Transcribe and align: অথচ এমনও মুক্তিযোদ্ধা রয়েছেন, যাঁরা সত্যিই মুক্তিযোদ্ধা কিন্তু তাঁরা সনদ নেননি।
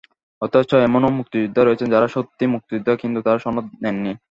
অথচ 0.41 0.71
এমনও 0.79 1.09
মুক্তিযোদ্ধা 1.17 1.61
রয়েছেন, 1.63 1.87
যাঁরা 1.89 2.07
সত্যিই 2.07 2.51
মুক্তিযোদ্ধা 2.55 2.93
কিন্তু 2.95 3.19
তাঁরা 3.21 3.39
সনদ 3.39 3.65
নেননি। 3.83 4.11